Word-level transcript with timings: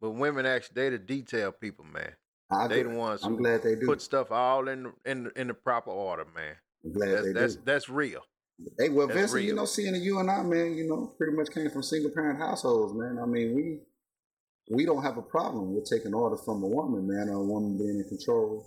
But 0.00 0.10
women 0.10 0.46
actually 0.46 0.74
they 0.74 0.90
the 0.90 0.98
detail 0.98 1.52
people, 1.52 1.84
man. 1.84 2.12
I 2.50 2.68
They 2.68 2.82
do. 2.82 2.90
the 2.90 2.94
ones 2.96 3.22
I'm 3.24 3.32
who 3.32 3.38
glad 3.38 3.62
they 3.62 3.74
do. 3.74 3.86
put 3.86 4.00
stuff 4.02 4.30
all 4.30 4.68
in 4.68 4.92
in 5.04 5.24
the- 5.24 5.40
in 5.40 5.46
the 5.48 5.54
proper 5.54 5.90
order, 5.90 6.24
man. 6.34 6.54
I'm 6.84 6.92
glad 6.92 7.10
That's 7.10 7.24
they 7.26 7.32
that's 7.32 7.56
do. 7.56 7.62
that's 7.64 7.88
real. 7.88 8.20
Hey, 8.78 8.88
well, 8.88 9.06
That's 9.06 9.20
Vincent, 9.20 9.44
you 9.44 9.54
know, 9.54 9.66
seeing 9.66 9.94
you 9.96 10.18
and 10.18 10.30
I, 10.30 10.42
man, 10.42 10.74
you 10.74 10.88
know, 10.88 11.12
pretty 11.18 11.36
much 11.36 11.50
came 11.50 11.68
from 11.70 11.82
single 11.82 12.10
parent 12.10 12.38
households, 12.38 12.94
man. 12.94 13.18
I 13.22 13.26
mean, 13.26 13.54
we 13.54 13.80
we 14.70 14.84
don't 14.86 15.02
have 15.02 15.16
a 15.18 15.22
problem 15.22 15.74
with 15.74 15.84
taking 15.88 16.14
orders 16.14 16.42
from 16.44 16.62
a 16.62 16.66
woman, 16.66 17.06
man, 17.06 17.28
or 17.28 17.36
a 17.36 17.44
woman 17.44 17.76
being 17.78 17.98
in 18.00 18.08
control, 18.08 18.64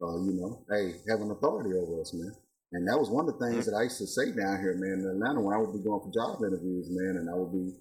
uh, 0.00 0.16
you 0.22 0.32
know, 0.32 0.64
hey, 0.70 0.94
having 1.08 1.30
authority 1.30 1.76
over 1.76 2.00
us, 2.00 2.14
man. 2.14 2.32
And 2.72 2.88
that 2.88 2.98
was 2.98 3.10
one 3.10 3.28
of 3.28 3.38
the 3.38 3.46
things 3.50 3.66
that 3.66 3.74
I 3.74 3.82
used 3.82 3.98
to 3.98 4.06
say 4.06 4.32
down 4.32 4.60
here, 4.60 4.74
man, 4.76 5.00
in 5.04 5.10
Atlanta 5.10 5.40
when 5.40 5.54
I 5.54 5.58
would 5.60 5.72
be 5.74 5.82
going 5.84 6.00
for 6.00 6.10
job 6.10 6.40
interviews, 6.42 6.88
man, 6.90 7.16
and 7.18 7.28
I 7.28 7.34
would 7.34 7.52
be 7.52 7.74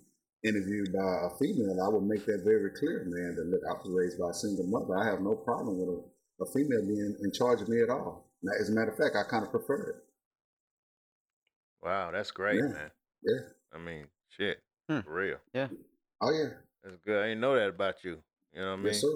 interviewed 0.43 0.91
by 0.93 1.27
a 1.27 1.29
female, 1.37 1.77
I 1.83 1.87
would 1.89 2.03
make 2.03 2.25
that 2.25 2.41
very 2.43 2.71
clear, 2.71 3.03
man, 3.05 3.35
that 3.35 3.45
look, 3.45 3.61
I 3.69 3.73
was 3.73 3.89
raised 3.93 4.19
by 4.19 4.29
a 4.29 4.33
single 4.33 4.65
mother. 4.67 4.97
I 4.97 5.05
have 5.05 5.21
no 5.21 5.35
problem 5.35 5.77
with 5.79 5.89
a, 5.89 6.43
a 6.43 6.51
female 6.51 6.81
being 6.85 7.15
in 7.23 7.31
charge 7.31 7.61
of 7.61 7.69
me 7.69 7.81
at 7.81 7.89
all. 7.89 8.27
Now, 8.43 8.53
as 8.59 8.69
a 8.69 8.73
matter 8.73 8.91
of 8.91 8.97
fact, 8.97 9.15
I 9.15 9.23
kind 9.29 9.43
of 9.45 9.51
prefer 9.51 9.89
it. 9.89 9.95
Wow, 11.83 12.11
that's 12.11 12.31
great, 12.31 12.55
Yeah. 12.57 12.67
man. 12.73 12.91
Yeah. 13.23 13.39
I 13.73 13.77
mean, 13.77 14.05
shit, 14.29 14.59
Hmm. 14.89 14.99
for 15.01 15.13
real. 15.13 15.37
Yeah. 15.53 15.67
Oh, 16.21 16.31
yeah. 16.31 16.49
That's 16.83 16.97
good. 17.05 17.21
I 17.23 17.27
didn't 17.29 17.41
know 17.41 17.55
that 17.55 17.69
about 17.69 18.03
you. 18.03 18.17
You 18.53 18.61
know 18.61 18.67
what 18.67 18.73
I 18.73 18.75
mean? 18.77 18.85
Yes, 18.87 19.01
sir. 19.01 19.07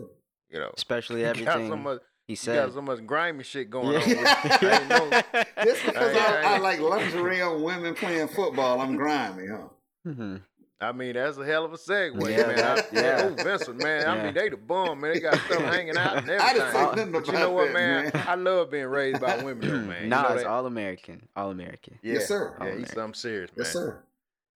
You 0.50 0.60
know, 0.60 0.72
Especially 0.78 1.22
you 1.26 1.28
got 1.28 1.36
so 1.38 1.42
everything 1.54 1.84
much, 1.84 2.02
he 2.28 2.34
you 2.34 2.54
got 2.54 2.74
so 2.74 2.82
much 2.82 3.06
grimy 3.06 3.44
shit 3.44 3.70
going 3.70 3.88
Yeah. 3.94 4.00
on. 4.00 4.08
With 4.10 4.62
you. 4.62 4.70
I. 4.70 5.64
Just 5.66 5.86
because 5.86 6.14
Hey, 6.14 6.20
I, 6.20 6.54
I 6.54 6.56
hey. 6.56 6.60
like 6.60 6.80
lingerie 6.80 7.42
on 7.42 7.62
women 7.64 7.94
playing 7.96 8.28
football, 8.30 8.80
I'm 8.80 8.96
grimy, 8.96 9.48
huh? 9.48 9.68
Mhm. 10.08 10.42
I 10.82 10.92
mean, 10.92 11.14
that's 11.14 11.38
a 11.38 11.46
hell 11.46 11.64
of 11.64 11.72
a 11.72 11.78
segue, 11.78 12.30
Yeah, 12.30 12.48
man. 12.48 12.56
that- 12.58 12.88
I, 12.92 12.96
yeah. 13.00 13.32
Oh, 13.40 13.44
Vincent, 13.44 13.82
man. 13.82 14.08
I 14.08 14.24
mean, 14.26 14.34
they 14.34 14.50
the 14.50 14.58
bum, 14.58 15.00
man. 15.00 15.14
They 15.14 15.20
got 15.22 15.36
stuff 15.36 15.62
hanging 15.74 15.96
out 15.98 16.18
and 16.18 16.30
everything. 16.30 16.40
I 16.42 16.54
didn't 16.54 16.72
say 16.74 16.82
nothing 16.84 17.12
But 17.14 17.28
you 17.28 17.30
about 17.34 17.40
know 17.42 17.52
what, 17.52 17.68
that, 17.68 17.74
man? 17.74 18.12
man. 18.14 18.24
I 18.28 18.36
love 18.36 18.72
being 18.72 18.88
raised 18.88 19.22
by 19.22 19.38
women, 19.42 19.68
though, 19.68 19.80
man. 19.88 20.04
You 20.04 20.10
nah, 20.10 20.24
know 20.30 20.36
it's 20.36 20.44
all 20.46 20.66
American. 20.66 21.28
All 21.36 21.52
American. 21.52 21.98
yeah. 22.04 22.14
Yes, 22.16 22.28
sir. 22.28 22.58
Yeah, 22.60 22.66
All 22.72 22.78
he's 22.78 22.92
something 22.94 23.14
serious, 23.14 23.52
man. 23.56 23.64
Yes, 23.64 23.72
sir. 23.74 24.04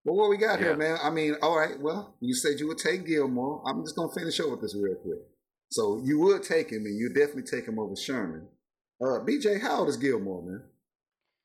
Well, 0.03 0.15
what 0.15 0.29
we 0.29 0.37
got 0.37 0.59
here, 0.59 0.75
man? 0.75 0.97
I 1.03 1.09
mean, 1.09 1.35
all 1.41 1.57
right. 1.57 1.79
Well, 1.79 2.15
you 2.19 2.33
said 2.33 2.59
you 2.59 2.67
would 2.67 2.77
take 2.79 3.05
Gilmore. 3.05 3.61
I'm 3.65 3.83
just 3.83 3.95
gonna 3.95 4.11
finish 4.13 4.39
up 4.39 4.49
with 4.49 4.61
this 4.61 4.75
real 4.75 4.95
quick. 4.95 5.19
So 5.71 6.01
you 6.03 6.19
would 6.19 6.43
take 6.43 6.69
him, 6.71 6.85
and 6.85 6.97
you 6.97 7.09
definitely 7.09 7.43
take 7.43 7.67
him 7.67 7.77
over 7.79 7.95
Sherman. 7.95 8.47
Uh, 9.01 9.19
BJ, 9.25 9.61
how 9.61 9.79
old 9.79 9.89
is 9.89 9.97
Gilmore, 9.97 10.41
man? 10.41 10.63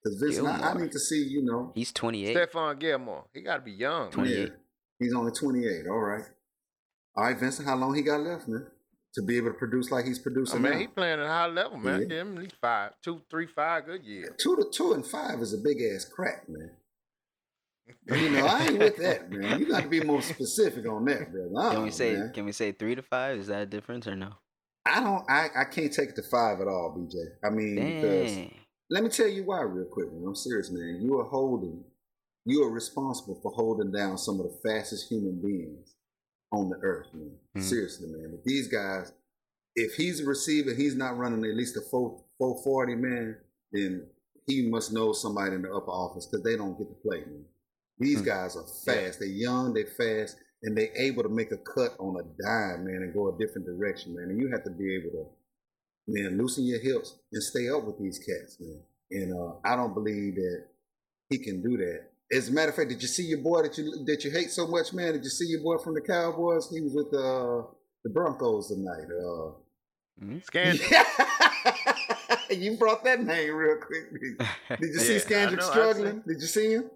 Because 0.02 0.20
Vincent, 0.20 0.46
I, 0.46 0.70
I 0.70 0.80
need 0.80 0.92
to 0.92 0.98
see. 0.98 1.24
You 1.24 1.42
know, 1.44 1.72
He's 1.74 1.92
28. 1.92 2.36
Stephon 2.36 2.78
Gilmore. 2.78 3.24
He 3.34 3.42
got 3.42 3.56
to 3.56 3.62
be 3.62 3.72
young, 3.72 4.04
man. 4.04 4.10
28. 4.12 4.38
Yeah. 4.38 4.46
He's 4.98 5.14
only 5.14 5.32
28. 5.32 5.86
All 5.88 5.98
right. 5.98 6.24
All 7.16 7.24
right, 7.24 7.38
Vincent. 7.38 7.68
How 7.68 7.76
long 7.76 7.94
he 7.94 8.02
got 8.02 8.20
left, 8.20 8.48
man, 8.48 8.66
to 9.14 9.22
be 9.22 9.36
able 9.36 9.48
to 9.48 9.54
produce 9.54 9.90
like 9.90 10.04
he's 10.04 10.18
I 10.18 10.22
producing 10.22 10.58
oh, 10.58 10.62
mean, 10.62 10.72
now? 10.72 10.78
he 10.78 10.86
playing 10.86 11.20
at 11.20 11.26
a 11.26 11.28
high 11.28 11.46
level, 11.46 11.78
man. 11.78 12.00
Yeah. 12.00 12.06
Give 12.06 12.26
him 12.26 12.36
at 12.36 12.42
least 12.42 12.56
five, 12.60 12.92
two, 13.02 13.20
three, 13.30 13.46
five 13.46 13.86
good 13.86 14.04
years. 14.04 14.30
two 14.38 14.56
to 14.56 14.64
two 14.72 14.92
and 14.92 15.06
five 15.06 15.40
is 15.40 15.52
a 15.52 15.58
big 15.58 15.78
ass 15.94 16.04
crack, 16.04 16.48
man. 16.48 16.70
You 18.06 18.30
know, 18.30 18.46
I 18.46 18.66
ain't 18.66 18.78
with 18.78 18.96
that, 18.96 19.30
man. 19.30 19.60
You 19.60 19.68
got 19.68 19.82
to 19.82 19.88
be 19.88 20.00
more 20.00 20.22
specific 20.22 20.88
on 20.88 21.04
that, 21.04 21.30
brother. 21.30 21.74
Can 21.74 21.82
we 21.82 21.90
say 21.90 22.14
man. 22.14 22.32
can 22.32 22.44
we 22.44 22.52
say 22.52 22.72
three 22.72 22.94
to 22.94 23.02
five? 23.02 23.38
Is 23.38 23.48
that 23.48 23.62
a 23.62 23.66
difference 23.66 24.06
or 24.06 24.16
no? 24.16 24.32
I 24.86 25.00
don't. 25.00 25.24
I, 25.30 25.48
I 25.56 25.64
can't 25.64 25.92
take 25.92 26.10
it 26.10 26.16
to 26.16 26.22
five 26.22 26.60
at 26.60 26.66
all, 26.66 26.96
BJ. 26.98 27.14
I 27.44 27.50
mean, 27.50 27.74
because 27.74 28.38
let 28.90 29.02
me 29.02 29.08
tell 29.08 29.28
you 29.28 29.44
why, 29.44 29.60
real 29.62 29.86
quick, 29.86 30.12
man. 30.12 30.24
I'm 30.26 30.34
serious, 30.34 30.70
man. 30.70 30.98
You 31.00 31.18
are 31.20 31.24
holding. 31.24 31.84
You 32.44 32.62
are 32.64 32.70
responsible 32.70 33.38
for 33.42 33.52
holding 33.52 33.90
down 33.92 34.18
some 34.18 34.38
of 34.40 34.46
the 34.46 34.58
fastest 34.68 35.10
human 35.10 35.40
beings 35.40 35.94
on 36.52 36.68
the 36.68 36.76
earth, 36.82 37.06
man. 37.14 37.38
Mhm. 37.56 37.62
Seriously, 37.62 38.08
man. 38.10 38.34
If 38.34 38.44
these 38.44 38.68
guys, 38.68 39.12
if 39.74 39.94
he's 39.94 40.20
a 40.20 40.26
receiver, 40.26 40.72
he's 40.74 40.94
not 40.94 41.16
running 41.16 41.44
at 41.44 41.56
least 41.56 41.76
a 41.76 41.80
four 41.80 42.22
four 42.38 42.62
forty, 42.62 42.94
man. 42.94 43.36
Then 43.72 44.06
he 44.46 44.68
must 44.68 44.92
know 44.92 45.12
somebody 45.12 45.54
in 45.54 45.62
the 45.62 45.72
upper 45.74 45.90
office 45.90 46.26
because 46.26 46.44
they 46.44 46.56
don't 46.56 46.76
get 46.78 46.88
to 46.88 46.94
play, 46.94 47.20
man. 47.24 47.46
These 47.98 48.18
Hmm. 48.20 48.24
guys 48.24 48.56
are 48.56 48.66
fast. 48.84 49.20
They're 49.20 49.28
young. 49.28 49.72
They're 49.72 49.86
fast, 49.86 50.36
and 50.62 50.76
they're 50.76 50.94
able 50.96 51.22
to 51.22 51.28
make 51.28 51.50
a 51.50 51.56
cut 51.58 51.96
on 51.98 52.16
a 52.20 52.24
dime, 52.42 52.84
man, 52.84 53.02
and 53.02 53.14
go 53.14 53.34
a 53.34 53.38
different 53.38 53.66
direction, 53.66 54.14
man. 54.14 54.28
And 54.30 54.38
you 54.38 54.48
have 54.48 54.64
to 54.64 54.70
be 54.70 54.94
able 54.96 55.10
to, 55.10 56.12
man, 56.12 56.36
loosen 56.36 56.64
your 56.64 56.80
hips 56.80 57.18
and 57.32 57.42
stay 57.42 57.68
up 57.70 57.84
with 57.84 57.98
these 57.98 58.18
cats, 58.18 58.60
man. 58.60 58.82
And 59.10 59.32
uh, 59.32 59.54
I 59.64 59.76
don't 59.76 59.94
believe 59.94 60.34
that 60.36 60.66
he 61.30 61.38
can 61.38 61.62
do 61.62 61.76
that. 61.78 62.10
As 62.34 62.48
a 62.48 62.52
matter 62.52 62.70
of 62.70 62.76
fact, 62.76 62.88
did 62.90 63.00
you 63.00 63.08
see 63.08 63.24
your 63.24 63.38
boy 63.38 63.62
that 63.62 63.78
you 63.78 64.04
that 64.06 64.24
you 64.24 64.30
hate 64.30 64.50
so 64.50 64.66
much, 64.66 64.92
man? 64.92 65.12
Did 65.12 65.22
you 65.24 65.30
see 65.30 65.46
your 65.46 65.62
boy 65.62 65.78
from 65.78 65.94
the 65.94 66.00
Cowboys? 66.00 66.68
He 66.72 66.80
was 66.80 66.92
with 66.94 67.06
uh, 67.14 67.62
the 68.04 68.10
Broncos 68.10 68.68
tonight. 68.68 69.08
Uh, 69.10 69.52
Mhm. 70.22 70.44
Scandrick. 70.44 70.86
you 72.50 72.76
brought 72.76 73.02
that 73.04 73.20
name 73.24 73.52
real 73.54 73.78
quick. 73.78 74.10
Did 74.80 74.92
you 74.94 74.98
see 75.00 75.14
Yeah, 75.14 75.18
Scandrick 75.20 75.58
know, 75.58 75.70
struggling? 75.70 76.22
Did 76.26 76.40
you 76.40 76.46
see 76.46 76.72
him? 76.74 76.90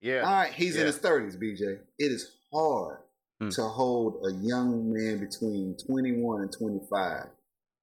Yeah. 0.00 0.20
All 0.22 0.32
right, 0.32 0.52
he's 0.52 0.76
in 0.76 0.86
his 0.86 0.96
thirties, 0.98 1.36
BJ. 1.36 1.78
It 1.98 2.12
is 2.12 2.36
hard 2.52 2.98
Hmm. 3.40 3.48
to 3.50 3.62
hold 3.64 4.24
a 4.26 4.32
young 4.34 4.92
man 4.92 5.18
between 5.20 5.76
twenty 5.86 6.12
one 6.12 6.42
and 6.42 6.52
twenty 6.52 6.80
five 6.90 7.26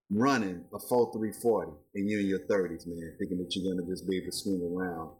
running 0.09 0.65
a 0.73 0.79
four 0.79 1.11
three 1.13 1.31
forty, 1.31 1.71
and 1.95 2.09
you're 2.09 2.19
in 2.21 2.27
your 2.27 2.45
thirties, 2.47 2.85
man, 2.87 3.15
thinking 3.19 3.37
that 3.37 3.55
you're 3.55 3.73
gonna 3.75 3.87
just 3.87 4.07
be 4.09 4.17
able 4.17 4.31
to 4.31 4.37
swing 4.37 4.61
around 4.63 5.11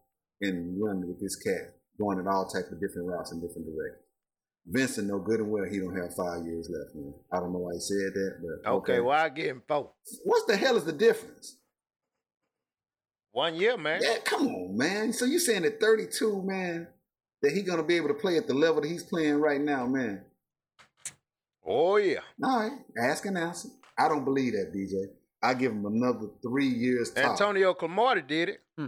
and 0.41 0.81
run 0.81 1.07
with 1.07 1.19
this 1.19 1.35
cat, 1.35 1.75
going 1.99 2.19
in 2.19 2.27
all 2.27 2.47
type 2.47 2.71
of 2.71 2.79
different 2.79 3.07
routes 3.07 3.31
in 3.31 3.41
different 3.41 3.67
directions. 3.67 4.05
Vincent 4.65 5.07
know 5.07 5.19
good 5.19 5.39
and 5.39 5.49
well 5.49 5.63
he 5.69 5.79
don't 5.79 5.95
have 5.95 6.13
five 6.15 6.45
years 6.45 6.69
left, 6.69 6.95
man. 6.95 7.13
I 7.31 7.39
don't 7.39 7.51
know 7.51 7.59
why 7.59 7.73
he 7.73 7.79
said 7.79 8.13
that, 8.13 8.59
but 8.63 8.71
Okay, 8.71 8.99
well, 8.99 9.17
I 9.19 9.29
give 9.29 9.47
him 9.47 9.63
four. 9.67 9.91
What 10.23 10.47
the 10.47 10.57
hell 10.57 10.77
is 10.77 10.83
the 10.83 10.91
difference? 10.91 11.57
One 13.31 13.55
year, 13.55 13.77
man. 13.77 14.01
Yeah, 14.03 14.17
come 14.23 14.47
on, 14.47 14.77
man. 14.77 15.13
So 15.13 15.25
you 15.25 15.39
saying 15.39 15.65
at 15.65 15.79
32, 15.79 16.43
man, 16.43 16.87
that 17.41 17.51
he 17.51 17.61
gonna 17.61 17.83
be 17.83 17.95
able 17.95 18.09
to 18.09 18.13
play 18.13 18.37
at 18.37 18.47
the 18.47 18.53
level 18.53 18.81
that 18.81 18.87
he's 18.87 19.03
playing 19.03 19.35
right 19.35 19.61
now, 19.61 19.85
man? 19.87 20.23
Oh, 21.65 21.97
yeah. 21.97 22.19
All 22.43 22.59
right, 22.59 22.79
ask 23.01 23.25
and 23.25 23.37
answer. 23.37 23.69
I 23.97 24.07
don't 24.07 24.25
believe 24.25 24.53
that, 24.53 24.73
DJ. 24.73 25.13
I 25.41 25.53
give 25.53 25.71
him 25.71 25.85
another 25.85 26.27
three 26.41 26.67
years. 26.67 27.11
Top. 27.11 27.31
Antonio 27.31 27.73
Cromartie 27.73 28.21
did 28.21 28.49
it. 28.49 28.61
Hmm. 28.77 28.87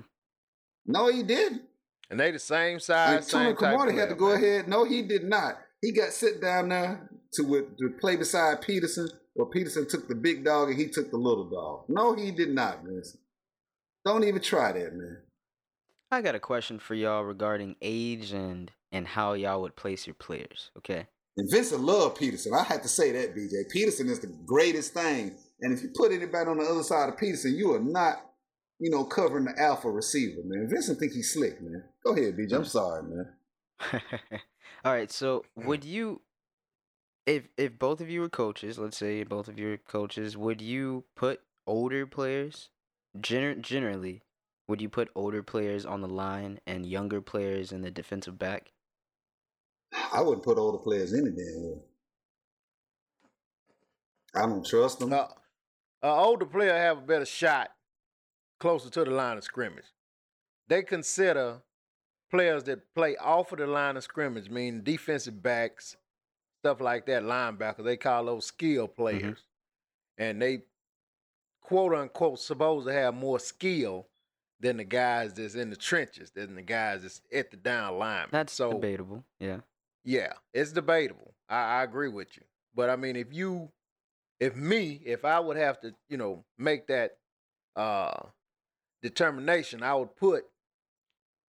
No, 0.85 1.11
he 1.11 1.23
didn't. 1.23 1.63
And 2.09 2.19
they 2.19 2.31
the 2.31 2.39
same 2.39 2.79
size, 2.79 3.25
Antonio 3.25 3.49
same 3.49 3.55
type 3.55 3.57
Cromartie 3.57 3.97
had 3.97 4.09
to 4.09 4.15
go 4.15 4.29
man. 4.29 4.43
ahead. 4.43 4.67
No, 4.67 4.83
he 4.83 5.01
did 5.01 5.23
not. 5.23 5.59
He 5.81 5.91
got 5.91 6.11
sit 6.11 6.41
down 6.41 6.69
there 6.69 7.09
to 7.33 7.43
with, 7.43 7.77
to 7.77 7.89
play 7.99 8.15
beside 8.15 8.61
Peterson, 8.61 9.09
Well, 9.35 9.47
Peterson 9.47 9.87
took 9.87 10.07
the 10.07 10.15
big 10.15 10.43
dog 10.43 10.69
and 10.69 10.77
he 10.77 10.87
took 10.87 11.09
the 11.09 11.17
little 11.17 11.49
dog. 11.49 11.85
No, 11.87 12.13
he 12.13 12.31
did 12.31 12.49
not, 12.49 12.83
man. 12.83 13.01
Don't 14.05 14.23
even 14.23 14.41
try 14.41 14.71
that, 14.73 14.93
man. 14.93 15.17
I 16.11 16.21
got 16.21 16.35
a 16.35 16.39
question 16.39 16.79
for 16.79 16.93
y'all 16.93 17.23
regarding 17.23 17.77
age 17.81 18.33
and 18.33 18.71
and 18.91 19.07
how 19.07 19.33
y'all 19.33 19.61
would 19.61 19.77
place 19.77 20.05
your 20.05 20.15
players. 20.15 20.71
Okay. 20.77 21.07
And 21.37 21.49
Vincent 21.49 21.81
loved 21.81 22.17
Peterson. 22.17 22.53
I 22.53 22.63
had 22.63 22.83
to 22.83 22.89
say 22.89 23.13
that, 23.13 23.33
BJ. 23.33 23.69
Peterson 23.71 24.09
is 24.09 24.19
the 24.19 24.27
greatest 24.45 24.93
thing. 24.93 25.37
And 25.61 25.71
if 25.73 25.81
you 25.81 25.89
put 25.95 26.11
anybody 26.11 26.49
on 26.49 26.57
the 26.57 26.65
other 26.65 26.83
side 26.83 27.07
of 27.07 27.17
Peterson, 27.17 27.55
you 27.55 27.73
are 27.73 27.79
not, 27.79 28.17
you 28.81 28.89
know, 28.89 29.03
covering 29.03 29.45
the 29.45 29.53
alpha 29.61 29.89
receiver, 29.89 30.41
man. 30.43 30.67
Vincent 30.67 30.97
think 30.99 31.13
he's 31.13 31.31
slick, 31.31 31.61
man. 31.61 31.83
Go 32.03 32.13
ahead, 32.13 32.35
BJ. 32.35 32.53
I'm 32.53 32.65
sorry, 32.65 33.03
man. 33.03 33.27
All 34.83 34.91
right. 34.91 35.11
So 35.11 35.45
would 35.55 35.85
you, 35.85 36.21
if 37.27 37.47
if 37.57 37.77
both 37.77 38.01
of 38.01 38.09
you 38.09 38.21
were 38.21 38.29
coaches, 38.29 38.79
let's 38.79 38.97
say 38.97 39.21
both 39.21 39.47
of 39.47 39.59
you 39.59 39.67
were 39.67 39.77
coaches, 39.77 40.35
would 40.35 40.61
you 40.61 41.03
put 41.15 41.41
older 41.67 42.07
players, 42.07 42.69
gener- 43.19 43.61
generally, 43.61 44.23
would 44.67 44.81
you 44.81 44.89
put 44.89 45.09
older 45.13 45.43
players 45.43 45.85
on 45.85 46.01
the 46.01 46.09
line 46.09 46.59
and 46.65 46.83
younger 46.83 47.21
players 47.21 47.71
in 47.71 47.83
the 47.83 47.91
defensive 47.91 48.39
back? 48.39 48.71
I 50.11 50.21
wouldn't 50.21 50.43
put 50.43 50.57
older 50.57 50.79
players 50.79 51.13
any 51.13 51.29
damn 51.29 51.63
way. 51.63 51.81
I 54.33 54.47
don't 54.47 54.65
trust 54.65 54.97
them. 54.97 55.13
Uh, 55.13 55.27
an 56.01 56.09
older 56.09 56.47
player 56.47 56.73
have 56.73 56.97
a 56.97 57.01
better 57.01 57.25
shot 57.25 57.69
closer 58.61 58.89
to 58.91 59.03
the 59.03 59.11
line 59.11 59.37
of 59.37 59.43
scrimmage. 59.43 59.91
They 60.69 60.83
consider 60.83 61.61
players 62.29 62.63
that 62.65 62.93
play 62.95 63.17
off 63.17 63.51
of 63.51 63.57
the 63.57 63.67
line 63.67 63.97
of 63.97 64.03
scrimmage, 64.03 64.49
meaning 64.49 64.83
defensive 64.83 65.41
backs, 65.41 65.97
stuff 66.61 66.79
like 66.79 67.07
that, 67.07 67.23
linebackers. 67.23 67.83
They 67.83 67.97
call 67.97 68.23
those 68.25 68.45
skill 68.45 68.87
players, 68.87 69.39
and 70.17 70.41
they 70.41 70.61
quote 71.61 71.93
unquote 71.93 72.39
supposed 72.39 72.87
to 72.87 72.93
have 72.93 73.15
more 73.15 73.39
skill 73.39 74.07
than 74.59 74.77
the 74.77 74.83
guys 74.83 75.33
that's 75.33 75.55
in 75.55 75.71
the 75.71 75.75
trenches, 75.75 76.29
than 76.29 76.53
the 76.55 76.61
guys 76.61 77.01
that's 77.01 77.19
at 77.33 77.49
the 77.49 77.57
down 77.57 77.97
line. 77.97 78.27
That's 78.31 78.53
so 78.53 78.73
debatable. 78.73 79.25
Yeah. 79.39 79.57
yeah, 80.05 80.33
it's 80.53 80.71
debatable. 80.71 81.33
I, 81.49 81.79
I 81.79 81.83
agree 81.83 82.09
with 82.09 82.37
you. 82.37 82.43
But 82.75 82.91
I 82.91 82.95
mean, 82.95 83.15
if 83.15 83.33
you, 83.33 83.71
if 84.39 84.55
me, 84.55 85.01
if 85.03 85.25
I 85.25 85.39
would 85.39 85.57
have 85.57 85.81
to, 85.81 85.93
you 86.09 86.17
know, 86.17 86.45
make 86.59 86.87
that 86.87 87.17
uh 87.75 88.27
determination, 89.01 89.83
I 89.83 89.93
would 89.95 90.15
put, 90.15 90.45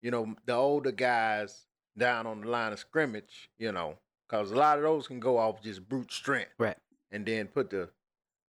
you 0.02 0.10
know, 0.10 0.34
the 0.46 0.54
older 0.54 0.92
guys 0.92 1.66
down 1.96 2.26
on 2.26 2.40
the 2.42 2.48
line 2.48 2.72
of 2.72 2.78
scrimmage, 2.78 3.50
you 3.58 3.72
know, 3.72 3.98
because 4.28 4.50
a 4.50 4.56
lot 4.56 4.78
of 4.78 4.84
those 4.84 5.06
can 5.06 5.20
go 5.20 5.38
off 5.38 5.62
just 5.62 5.86
brute 5.88 6.12
strength, 6.12 6.52
Right. 6.58 6.76
and 7.10 7.24
then 7.26 7.46
put 7.48 7.70
the 7.70 7.88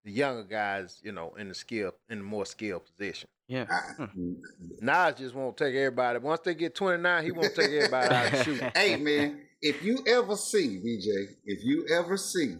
the 0.03 0.12
younger 0.12 0.44
guys, 0.44 1.00
you 1.03 1.12
know, 1.12 1.31
in 1.38 1.48
the 1.48 1.53
skill 1.53 1.94
in 2.09 2.18
the 2.18 2.24
more 2.24 2.44
skilled 2.45 2.83
position. 2.86 3.30
Yeah. 3.48 3.68
I- 3.69 3.94
hmm. 4.06 4.19
mm, 4.19 4.36
Nas 4.81 5.13
just 5.15 5.36
won't 5.36 5.56
take 5.57 5.75
everybody. 5.75 6.18
Once 6.18 6.42
they 6.44 6.56
get 6.56 6.74
29, 6.74 7.24
he 7.24 7.31
won't 7.31 7.53
take 7.53 7.69
everybody 7.69 8.15
out 8.15 8.33
and 8.33 8.44
shoot. 8.45 8.62
hey 8.75 8.95
man, 8.98 9.42
if 9.62 9.83
you 9.83 10.00
ever 10.07 10.36
see 10.36 10.80
DJ, 10.80 11.36
if 11.45 11.63
you 11.63 11.86
ever 11.95 12.18
see 12.18 12.56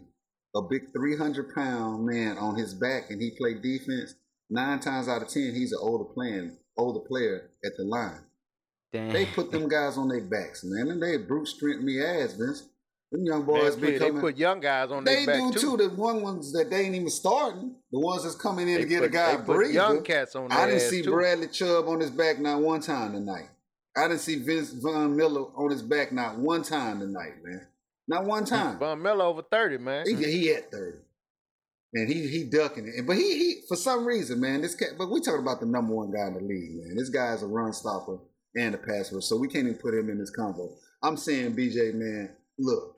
a 0.56 0.62
big 0.62 0.92
three 0.94 1.16
hundred 1.18 1.56
pound 1.56 2.06
man 2.06 2.38
on 2.38 2.56
his 2.56 2.74
back 2.76 3.10
and 3.10 3.20
he 3.22 3.32
play 3.40 3.56
defense, 3.56 4.14
nine 4.52 4.80
times 4.80 5.08
out 5.08 5.22
of 5.22 5.30
ten 5.30 5.56
he's 5.56 5.72
an 5.72 5.80
older 5.82 6.06
playing 6.14 6.58
older 6.78 7.00
player 7.00 7.50
at 7.66 7.72
the 7.78 7.84
line. 7.84 8.22
Damn. 8.94 9.12
They 9.12 9.26
put 9.26 9.52
them 9.52 9.70
guys 9.70 9.98
on 9.98 10.10
their 10.10 10.22
backs, 10.22 10.64
man, 10.64 10.90
and 10.90 11.02
they 11.02 11.18
brute 11.18 11.48
strength 11.48 11.82
me 11.82 12.02
ass, 12.02 12.34
Vince. 12.34 12.68
Them 13.12 13.26
young 13.26 13.44
boys 13.44 13.76
Man, 13.76 13.92
be 13.92 13.98
they 13.98 14.12
put 14.12 14.38
young 14.38 14.62
guys 14.62 14.90
on 14.90 15.04
They 15.04 15.26
their 15.26 15.36
do 15.36 15.52
back 15.52 15.60
too. 15.60 15.76
The 15.76 15.90
one 15.90 16.22
ones 16.22 16.54
that 16.54 16.70
they 16.70 16.86
ain't 16.86 16.96
even 16.96 17.10
starting, 17.10 17.76
the 17.92 18.00
ones 18.00 18.24
that's 18.24 18.36
coming 18.36 18.70
in 18.70 18.76
They 18.76 18.82
to 18.84 18.88
get 18.88 19.00
put, 19.02 19.10
a 19.10 19.12
guy 19.12 19.36
they 19.36 19.44
put 19.44 19.72
young 19.72 20.02
cats 20.02 20.34
on 20.36 20.48
their 20.48 20.58
I 20.58 20.66
didn't 20.68 20.82
ass 20.82 20.90
see 20.90 21.02
too. 21.02 21.12
Bradley 21.12 21.48
Chubb 21.48 21.90
on 21.90 22.00
his 22.00 22.10
back 22.10 22.40
not 22.40 22.62
one 22.62 22.80
time 22.80 23.12
tonight. 23.12 23.50
I 23.98 24.08
didn't 24.08 24.22
see 24.22 24.36
Vince 24.36 24.72
Von 24.72 25.18
Miller 25.18 25.42
on 25.42 25.72
his 25.72 25.82
back 25.82 26.14
not 26.14 26.38
one 26.38 26.64
time 26.64 27.02
tonight, 27.02 27.34
man. 27.44 27.68
Not 28.08 28.24
one 28.24 28.46
time. 28.46 28.80
Von 28.80 29.02
Miller 29.02 29.26
over 29.26 29.42
30, 29.42 29.78
man. 29.80 30.06
He, 30.08 30.16
he 30.16 30.54
at 30.54 30.72
thirty, 30.72 31.00
and 31.94 32.10
he 32.10 32.28
he 32.28 32.44
ducking 32.44 32.88
it. 32.88 33.06
But 33.06 33.18
he 33.18 33.38
he 33.38 33.62
for 33.68 33.76
some 33.76 34.06
reason, 34.06 34.40
man, 34.40 34.62
this 34.62 34.76
cat. 34.76 34.90
But 34.98 35.10
we 35.10 35.22
talking 35.22 35.42
about 35.42 35.60
the 35.60 35.66
number 35.66 35.94
one 35.94 36.12
guy 36.12 36.28
in 36.28 36.34
the 36.34 36.42
league, 36.42 36.76
man. 36.76 36.96
This 36.96 37.10
guy's 37.10 37.44
a 37.44 37.48
run 37.48 37.74
stopper 37.74 38.20
and 38.56 38.76
a 38.76 38.78
passer, 38.78 39.22
so 39.22 39.38
we 39.38 39.48
can't 39.48 39.68
even 39.68 39.80
put 39.80 39.94
him 39.94 40.10
in 40.10 40.18
this 40.18 40.30
combo. 40.30 40.70
I'm 41.04 41.18
saying, 41.18 41.56
BJ, 41.56 41.94
man, 41.94 42.36
look, 42.60 42.98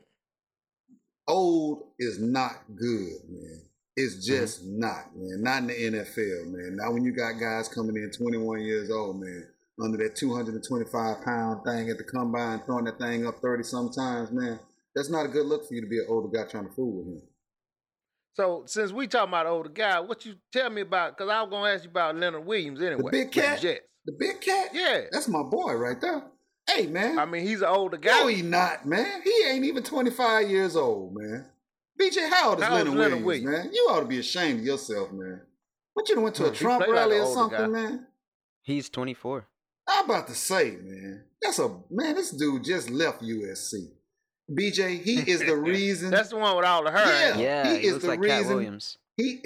old 1.28 1.84
is 2.00 2.20
not 2.20 2.64
good, 2.76 3.20
man. 3.30 3.62
It's 3.96 4.16
mm-hmm. 4.16 4.36
just 4.36 4.66
not, 4.66 5.16
man. 5.16 5.44
Not 5.44 5.60
in 5.60 5.68
the 5.68 6.00
NFL, 6.00 6.52
man. 6.52 6.78
Now 6.78 6.92
when 6.92 7.04
you 7.04 7.14
got 7.16 7.40
guys 7.40 7.70
coming 7.70 7.96
in 7.96 8.12
21 8.12 8.62
years 8.62 8.92
old, 8.92 9.20
man, 9.20 9.48
under 9.82 9.98
that 9.98 10.16
225 10.16 11.24
pound 11.24 11.64
thing 11.64 11.90
at 11.90 11.98
the 11.98 12.04
combine, 12.04 12.62
throwing 12.66 12.86
that 12.86 13.00
thing 13.00 13.26
up 13.26 13.40
30 13.42 13.64
sometimes, 13.64 14.32
man. 14.32 14.60
That's 14.96 15.10
not 15.10 15.26
a 15.26 15.30
good 15.30 15.48
look 15.48 15.68
for 15.68 15.74
you 15.74 15.82
to 15.82 15.88
be 15.88 15.98
an 15.98 16.06
older 16.10 16.28
guy 16.28 16.50
trying 16.50 16.68
to 16.68 16.74
fool 16.74 17.00
with 17.00 17.08
him. 17.08 17.22
So 18.36 18.64
since 18.66 18.92
we 18.92 19.08
talking 19.08 19.30
about 19.30 19.46
older 19.46 19.70
guy, 19.70 20.00
what 20.00 20.26
you 20.26 20.36
tell 20.52 20.70
me 20.70 20.82
about? 20.82 21.18
Because 21.18 21.32
I 21.32 21.42
was 21.42 21.50
gonna 21.52 21.70
ask 21.70 21.84
you 21.84 21.90
about 21.92 22.16
Leonard 22.16 22.46
Williams 22.46 22.82
anyway. 22.82 23.04
The 23.04 23.10
big 23.12 23.26
with 23.28 23.34
the 23.36 23.42
cat? 23.42 23.62
Jets. 23.62 23.82
The 24.06 24.14
big 24.20 24.42
cat? 24.42 24.70
Yeah. 24.74 25.02
That's 25.12 25.28
my 25.28 25.44
boy 25.44 25.74
right 25.74 26.00
there. 26.02 26.24
Hey, 26.70 26.88
man. 26.88 27.20
I 27.20 27.26
mean, 27.26 27.46
he's 27.46 27.62
an 27.62 27.68
older 27.68 27.98
guy. 27.98 28.20
no, 28.22 28.28
he 28.28 28.42
not, 28.42 28.86
man. 28.86 29.22
He 29.24 29.34
ain't 29.48 29.66
even 29.66 29.84
25 29.84 30.50
years 30.50 30.76
old, 30.76 31.14
man. 31.16 31.46
BJ, 32.00 32.30
how 32.30 32.50
old 32.50 32.60
is 32.60 32.66
How 32.66 32.78
old 32.78 32.88
Leonard, 32.88 32.88
is 32.88 33.00
Leonard 33.00 33.24
Williams, 33.24 33.26
Williams? 33.26 33.66
man? 33.66 33.74
You 33.74 33.88
ought 33.92 34.00
to 34.00 34.06
be 34.06 34.20
ashamed 34.20 34.60
of 34.62 34.66
yourself, 34.66 35.12
man. 35.12 35.42
What 35.94 36.10
you 36.10 36.16
done 36.16 36.24
went 36.24 36.36
to 36.38 36.46
a 36.46 36.52
He 36.52 36.58
Trump 36.58 36.84
played 36.86 36.96
like 36.96 37.10
rally 37.10 37.20
or 37.20 37.34
something, 37.34 37.60
guy. 37.60 37.68
man? 37.68 38.08
He's 38.64 38.90
24. 38.90 39.46
I'm 39.88 40.06
about 40.06 40.28
to 40.28 40.34
say, 40.36 40.72
man. 40.82 41.26
That's 41.42 41.60
a 41.60 41.70
man. 41.92 42.16
This 42.16 42.32
dude 42.32 42.64
just 42.64 42.90
left 42.90 43.22
USC. 43.22 43.90
BJ, 44.56 45.02
he 45.02 45.20
is 45.30 45.40
the 45.40 45.56
reason. 45.72 46.10
That's 46.12 46.30
the 46.30 46.38
one 46.38 46.56
with 46.56 46.66
all 46.66 46.84
the 46.84 46.92
hair. 46.92 47.30
ain't 47.32 47.40
it? 47.40 47.44
Yeah, 47.44 47.74
he 47.74 47.80
he, 47.80 47.88
is 47.88 48.00
the 48.00 48.08
like 48.08 48.22
Cat 48.22 48.40
reason- 48.42 48.56
Williams. 48.56 48.98
he. 49.18 49.42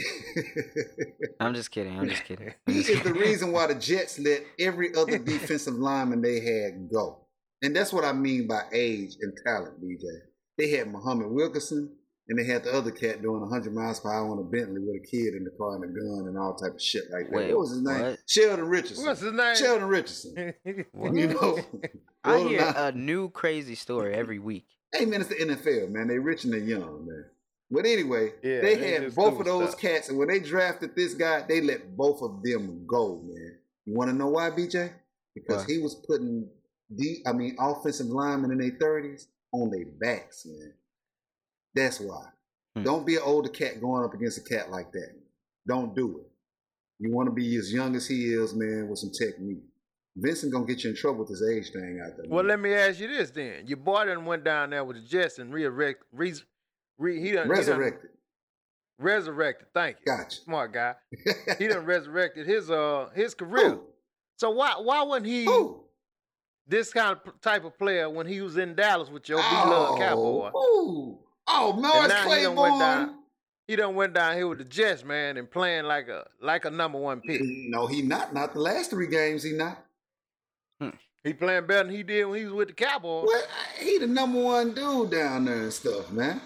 I'm 1.40 1.54
just 1.54 1.72
kidding. 1.72 1.98
I'm 2.00 2.08
just 2.10 2.24
kidding. 2.26 2.54
I'm 2.68 2.74
He 2.74 2.80
just 2.82 2.90
is 2.90 3.02
the 3.04 3.14
reason 3.14 3.52
why 3.52 3.68
the 3.68 3.76
Jets 3.90 4.20
let 4.20 4.44
every 4.60 4.94
other 4.96 5.18
defensive 5.18 5.74
lineman 5.76 6.22
they 6.22 6.40
had 6.40 6.90
go. 6.92 7.20
And 7.62 7.76
that's 7.76 7.92
what 7.92 8.04
I 8.06 8.14
mean 8.14 8.48
by 8.48 8.62
age 8.72 9.16
and 9.22 9.34
talent, 9.46 9.82
BJ, 9.84 10.04
They 10.58 10.70
had 10.72 10.92
Muhammad 10.92 11.32
Wilkerson, 11.32 11.92
and 12.30 12.38
they 12.38 12.44
had 12.46 12.64
the 12.64 12.72
other 12.74 12.92
cat 12.92 13.22
doing 13.24 13.42
100 13.42 13.74
miles 13.74 14.00
per 14.00 14.12
hour 14.14 14.30
on 14.32 14.38
a 14.40 14.44
Bentley 14.44 14.80
with 14.82 15.02
a 15.02 15.06
kid 15.08 15.34
in 15.34 15.44
the 15.44 15.50
car 15.58 15.76
and 15.76 15.84
a 15.84 15.88
gun 15.88 16.28
and 16.28 16.38
all 16.38 16.56
type 16.56 16.76
of 16.76 16.82
shit 16.82 17.04
like 17.12 17.30
that. 17.30 17.36
Wait, 17.36 17.50
what 17.50 17.60
was 17.62 17.70
his 17.72 17.82
name? 17.82 18.02
what? 18.02 18.20
Sheldon 18.28 18.66
Richardson. 18.68 19.06
What's 19.06 19.22
his 19.22 19.34
name? 19.34 19.56
Sheldon 19.56 19.88
Richardson. 19.88 20.54
You 20.66 20.86
know, 21.28 21.60
I 22.24 22.40
hear 22.40 22.62
line. 22.62 22.74
a 22.78 22.92
new 22.92 23.30
crazy 23.30 23.76
story 23.76 24.14
every 24.14 24.40
week. 24.40 24.68
Hey 24.94 25.06
man, 25.06 25.22
it's 25.22 25.30
the 25.30 25.36
NFL, 25.36 25.90
man. 25.90 26.08
They 26.08 26.18
rich 26.20 26.44
and 26.46 26.54
they 26.54 26.60
young, 26.60 27.06
man. 27.08 27.26
But 27.70 27.86
anyway, 27.86 28.32
Yeah, 28.42 28.62
they 28.62 28.76
they 28.76 28.92
had 28.92 29.14
both 29.16 29.40
of 29.40 29.46
those 29.46 29.70
stuff. 29.72 29.82
cats, 29.82 30.10
and 30.10 30.18
when 30.18 30.30
they 30.30 30.40
drafted 30.40 30.96
this 30.96 31.14
guy, 31.14 31.44
they 31.48 31.60
let 31.62 31.96
both 31.98 32.22
of 32.22 32.42
them 32.42 32.86
go, 32.88 33.22
man. 33.26 33.58
You 33.86 33.94
want 33.96 34.10
to 34.10 34.16
know 34.16 34.28
why, 34.30 34.50
BJ? 34.52 34.92
Because 35.36 35.66
Why? 35.68 35.74
he 35.74 35.78
was 35.80 35.96
putting 35.96 36.50
the, 36.90 37.18
I 37.28 37.34
mean, 37.34 37.56
offensive 37.60 38.08
linemen 38.08 38.52
in 38.52 38.58
their 38.60 38.78
thirties 38.80 39.28
on 39.52 39.70
their 39.70 39.86
backs, 39.86 40.46
man. 40.46 40.74
That's 41.76 42.00
why. 42.00 42.26
Hmm. 42.76 42.84
Don't 42.84 43.06
be 43.06 43.16
an 43.18 43.22
older 43.24 43.50
cat 43.50 43.80
going 43.82 44.04
up 44.04 44.14
against 44.14 44.40
a 44.40 44.42
cat 44.50 44.72
like 44.72 44.92
that. 44.94 45.12
Don't 45.68 45.96
do 45.96 46.20
it. 46.20 46.28
You 47.00 47.12
want 47.14 47.28
to 47.28 47.34
be 47.36 47.56
as 47.58 47.72
young 47.72 47.96
as 47.96 48.08
he 48.08 48.34
is, 48.34 48.56
man, 48.56 48.88
with 48.90 49.00
some 49.00 49.12
technique. 49.12 49.64
Vincent 50.20 50.52
gonna 50.52 50.66
get 50.66 50.84
you 50.84 50.90
in 50.90 50.96
trouble 50.96 51.20
with 51.20 51.30
this 51.30 51.44
age 51.44 51.72
thing 51.72 52.02
out 52.04 52.18
there. 52.18 52.26
Well, 52.28 52.44
man. 52.44 52.48
let 52.48 52.60
me 52.60 52.74
ask 52.74 53.00
you 53.00 53.08
this 53.08 53.30
then. 53.30 53.68
Your 53.68 53.78
boy 53.78 54.06
done 54.06 54.26
went 54.26 54.44
down 54.44 54.72
there 54.72 54.84
with 54.84 54.98
the 54.98 55.04
Jets 55.04 55.38
and 55.38 55.54
resurrect, 55.54 56.04
re, 56.12 56.34
re, 56.98 57.22
he 57.22 57.32
done, 57.32 57.44
he 57.44 57.50
done 57.50 57.50
resurrected. 57.50 58.10
resurrected. 58.98 59.68
Thank 59.74 59.98
you. 60.00 60.12
Gotcha. 60.18 60.38
Smart 60.38 60.74
guy. 60.74 60.96
He 61.60 61.68
done 61.68 61.86
resurrected 61.86 62.48
his 62.48 62.72
uh 62.72 63.10
his 63.14 63.34
career. 63.36 63.80
So 64.38 64.50
why 64.52 64.74
why 64.82 65.04
wasn't 65.04 65.28
he 65.28 65.48
this 66.68 66.92
kind 66.92 67.18
of 67.26 67.42
type 67.42 67.64
of 67.64 67.78
player 67.78 68.10
when 68.10 68.28
he 68.28 68.42
was 68.42 68.58
in 68.58 68.76
Dallas 68.76 69.10
with 69.10 69.30
your 69.30 69.38
beloved 69.38 70.02
Cowboy? 70.02 70.52
Oh, 70.54 71.20
oh, 71.48 71.74
Morris 71.74 72.10
now 72.10 72.30
he 72.30 72.42
done 72.44 72.56
went 72.56 72.76
Claiborne. 72.76 72.80
down. 72.80 73.16
He 73.68 73.76
done 73.76 73.96
went 73.96 74.14
down 74.14 74.36
here 74.36 74.48
with 74.48 74.60
the 74.60 74.64
Jets, 74.64 75.04
man, 75.04 75.38
and 75.38 75.50
playing 75.50 75.86
like 75.86 76.08
a 76.08 76.26
like 76.42 76.66
a 76.66 76.70
number 76.72 76.98
one 76.98 77.22
pick. 77.22 77.42
No, 77.44 77.86
he 77.86 78.02
not. 78.02 78.34
Not 78.34 78.54
the 78.54 78.60
last 78.62 78.90
three 78.90 79.08
games. 79.08 79.44
He 79.44 79.52
not. 79.52 79.84
He 81.24 81.34
playing 81.34 81.66
better 81.68 81.84
than 81.88 81.96
he 81.96 82.04
did 82.04 82.26
when 82.26 82.40
he 82.40 82.46
was 82.46 82.54
with 82.54 82.68
the 82.70 82.74
Cowboys. 82.74 83.26
What? 83.26 83.48
He 83.80 83.98
the 83.98 84.08
number 84.08 84.40
one 84.42 84.74
dude 84.74 85.12
down 85.12 85.46
there 85.46 85.64
and 85.64 85.74
stuff, 85.74 86.10
man. 86.12 86.40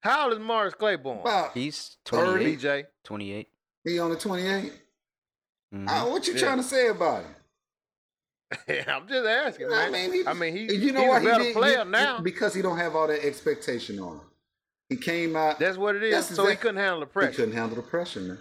How 0.00 0.24
old 0.24 0.32
is 0.32 0.38
Morris 0.40 0.74
Claiborne? 0.74 1.20
About 1.20 1.52
He's 1.54 1.96
Thirty? 2.04 2.56
28. 2.56 2.58
BJ. 2.60 2.86
28. 3.04 3.48
he 3.84 3.98
on 4.00 4.10
the 4.10 4.16
twenty 4.16 4.46
eight. 4.46 4.72
Mhm. 5.74 6.10
what 6.10 6.26
you 6.26 6.32
Yeah. 6.34 6.40
trying 6.40 6.56
to 6.56 6.62
say 6.64 6.88
about 6.88 7.24
him? 7.24 7.34
I'm 8.88 9.06
just 9.06 9.26
asking, 9.28 9.70
I 9.72 9.90
mean, 9.90 10.12
he, 10.12 10.26
I 10.26 10.32
mean, 10.32 10.56
he, 10.56 10.74
you 10.74 10.92
know 10.92 11.00
he's 11.02 11.08
what 11.10 11.22
a 11.22 11.24
better 11.24 11.40
he 11.40 11.46
did? 11.48 11.56
player 11.56 11.84
He- 11.84 11.90
now. 11.90 12.20
because 12.20 12.54
he 12.54 12.62
don't 12.62 12.78
have 12.78 12.96
all 12.96 13.06
that 13.06 13.24
expectation 13.24 14.00
on 14.00 14.14
him. 14.16 14.20
He 14.88 14.96
came 14.96 15.36
out. 15.36 15.58
That's 15.58 15.76
what 15.76 15.94
it 15.96 16.02
is. 16.02 16.12
That's 16.14 16.34
so 16.34 16.46
he 16.46 16.56
couldn't 16.56 16.78
handle 16.78 17.00
the 17.00 17.06
pressure. 17.06 17.30
He 17.30 17.36
couldn't 17.36 17.54
handle 17.54 17.76
the 17.76 17.82
pressure, 17.82 18.20
man. 18.20 18.38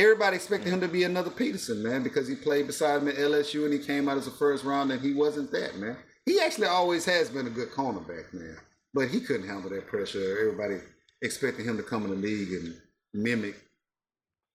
Everybody 0.00 0.36
expected 0.36 0.72
him 0.72 0.80
to 0.80 0.88
be 0.88 1.04
another 1.04 1.28
Peterson, 1.28 1.82
man, 1.82 2.02
because 2.02 2.26
he 2.26 2.34
played 2.34 2.66
beside 2.66 3.02
him 3.02 3.08
at 3.08 3.16
LSU 3.16 3.64
and 3.64 3.72
he 3.74 3.78
came 3.78 4.08
out 4.08 4.16
as 4.16 4.26
a 4.26 4.30
first 4.30 4.64
round 4.64 4.90
and 4.90 5.02
he 5.02 5.12
wasn't 5.12 5.50
that, 5.52 5.76
man. 5.76 5.94
He 6.24 6.40
actually 6.40 6.68
always 6.68 7.04
has 7.04 7.28
been 7.28 7.46
a 7.46 7.50
good 7.50 7.70
cornerback, 7.70 8.32
man. 8.32 8.56
But 8.94 9.08
he 9.08 9.20
couldn't 9.20 9.46
handle 9.46 9.68
that 9.68 9.88
pressure. 9.88 10.38
Everybody 10.40 10.76
expected 11.20 11.66
him 11.66 11.76
to 11.76 11.82
come 11.82 12.04
in 12.04 12.10
the 12.10 12.16
league 12.16 12.50
and 12.50 12.74
mimic 13.12 13.56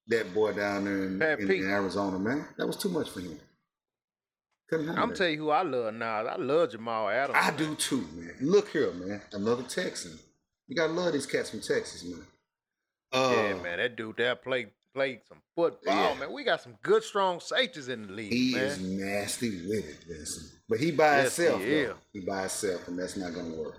that 0.07 0.33
boy 0.33 0.53
down 0.53 0.85
there 0.85 1.05
in, 1.05 1.21
in, 1.21 1.51
in 1.51 1.69
Arizona, 1.69 2.17
man. 2.17 2.47
That 2.57 2.65
was 2.65 2.77
too 2.77 2.89
much 2.89 3.11
for 3.11 3.19
him. 3.19 3.39
Couldn't 4.67 4.87
handle 4.87 5.03
I'm 5.03 5.09
that. 5.09 5.15
telling 5.15 5.33
you 5.33 5.39
who 5.41 5.49
I 5.51 5.61
love 5.61 5.93
now. 5.93 6.25
I 6.25 6.37
love 6.37 6.71
Jamal 6.71 7.07
Adams. 7.09 7.37
I 7.39 7.51
do 7.51 7.75
too, 7.75 8.03
man. 8.15 8.33
Look 8.41 8.69
here, 8.69 8.91
man. 8.93 9.21
Another 9.31 9.63
Texan. 9.63 10.17
You 10.67 10.75
gotta 10.75 10.93
love 10.93 11.13
these 11.13 11.27
cats 11.27 11.51
from 11.51 11.61
Texas, 11.61 12.03
man. 12.03 12.25
Uh, 13.15 13.31
yeah, 13.33 13.53
man. 13.61 13.77
That 13.77 13.95
dude 13.95 14.17
that 14.17 14.43
played 14.43 14.69
played 14.93 15.19
some 15.27 15.39
football, 15.55 15.93
Yeah. 15.93 16.13
man. 16.19 16.31
We 16.31 16.43
got 16.43 16.61
some 16.61 16.75
good, 16.81 17.03
strong 17.03 17.39
safeties 17.41 17.89
in 17.89 18.07
the 18.07 18.13
league, 18.13 18.31
He 18.31 18.53
man. 18.53 18.63
is 18.63 18.79
nasty 18.79 19.49
with 19.67 19.85
it, 19.89 20.03
Vincent. 20.07 20.51
But 20.69 20.79
he 20.79 20.91
by 20.91 21.17
Yes, 21.17 21.35
himself, 21.35 21.61
he 21.61 21.69
though. 21.83 21.95
He 22.13 22.19
by 22.21 22.39
himself, 22.41 22.87
and 22.87 22.97
that's 22.97 23.17
not 23.17 23.33
gonna 23.33 23.55
work. 23.55 23.75